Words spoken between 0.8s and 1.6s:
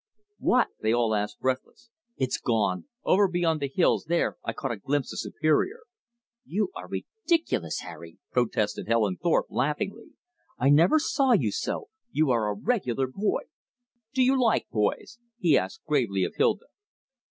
they all asked,